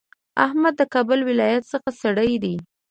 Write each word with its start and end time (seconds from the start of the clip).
احمد 0.45 0.73
د 0.77 0.81
کابل 0.93 1.19
ولایت 1.29 1.63
ځای 1.71 1.89
سړی 2.01 2.33
دی. 2.43 2.55